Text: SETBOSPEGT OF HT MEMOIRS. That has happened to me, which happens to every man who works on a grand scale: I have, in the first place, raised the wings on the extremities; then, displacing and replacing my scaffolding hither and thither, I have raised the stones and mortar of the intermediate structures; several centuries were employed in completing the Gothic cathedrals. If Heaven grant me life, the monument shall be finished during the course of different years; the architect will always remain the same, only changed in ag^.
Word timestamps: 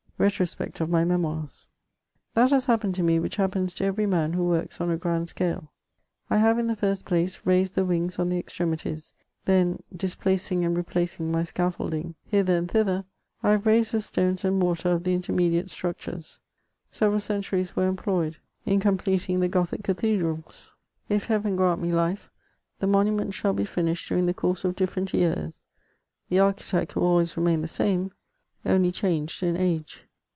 SETBOSPEGT 0.21 0.79
OF 0.81 0.87
HT 0.89 1.07
MEMOIRS. 1.07 1.69
That 2.35 2.51
has 2.51 2.67
happened 2.67 2.93
to 2.93 3.01
me, 3.01 3.17
which 3.17 3.37
happens 3.37 3.73
to 3.73 3.85
every 3.85 4.05
man 4.05 4.33
who 4.33 4.43
works 4.43 4.79
on 4.79 4.91
a 4.91 4.95
grand 4.95 5.29
scale: 5.29 5.71
I 6.29 6.37
have, 6.37 6.59
in 6.59 6.67
the 6.67 6.75
first 6.75 7.05
place, 7.05 7.39
raised 7.43 7.73
the 7.73 7.85
wings 7.85 8.19
on 8.19 8.29
the 8.29 8.37
extremities; 8.37 9.15
then, 9.45 9.81
displacing 9.97 10.63
and 10.63 10.77
replacing 10.77 11.31
my 11.31 11.41
scaffolding 11.41 12.13
hither 12.27 12.55
and 12.55 12.69
thither, 12.69 13.03
I 13.41 13.49
have 13.49 13.65
raised 13.65 13.93
the 13.93 13.99
stones 13.99 14.45
and 14.45 14.59
mortar 14.59 14.89
of 14.89 15.05
the 15.05 15.15
intermediate 15.15 15.71
structures; 15.71 16.39
several 16.91 17.19
centuries 17.19 17.75
were 17.75 17.87
employed 17.87 18.37
in 18.63 18.79
completing 18.79 19.39
the 19.39 19.47
Gothic 19.49 19.83
cathedrals. 19.83 20.75
If 21.09 21.25
Heaven 21.25 21.55
grant 21.55 21.81
me 21.81 21.91
life, 21.91 22.29
the 22.77 22.85
monument 22.85 23.33
shall 23.33 23.53
be 23.53 23.65
finished 23.65 24.07
during 24.07 24.27
the 24.27 24.35
course 24.35 24.63
of 24.65 24.75
different 24.75 25.15
years; 25.15 25.61
the 26.29 26.37
architect 26.37 26.95
will 26.95 27.07
always 27.07 27.35
remain 27.35 27.61
the 27.61 27.67
same, 27.67 28.11
only 28.63 28.91
changed 28.91 29.41
in 29.41 29.55
ag^. 29.55 30.01